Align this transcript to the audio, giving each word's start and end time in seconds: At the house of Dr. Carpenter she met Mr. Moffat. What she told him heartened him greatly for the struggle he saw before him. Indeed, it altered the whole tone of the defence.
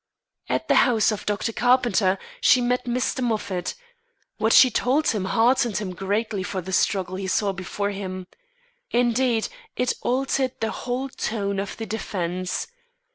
At 0.49 0.67
the 0.67 0.73
house 0.89 1.11
of 1.11 1.27
Dr. 1.27 1.53
Carpenter 1.53 2.17
she 2.41 2.59
met 2.59 2.85
Mr. 2.85 3.21
Moffat. 3.23 3.75
What 4.39 4.51
she 4.51 4.71
told 4.71 5.09
him 5.09 5.25
heartened 5.25 5.77
him 5.77 5.93
greatly 5.93 6.41
for 6.41 6.59
the 6.59 6.73
struggle 6.73 7.17
he 7.17 7.27
saw 7.27 7.51
before 7.51 7.91
him. 7.91 8.25
Indeed, 8.89 9.47
it 9.75 9.93
altered 10.01 10.53
the 10.59 10.71
whole 10.71 11.09
tone 11.09 11.59
of 11.59 11.77
the 11.77 11.85
defence. 11.85 12.65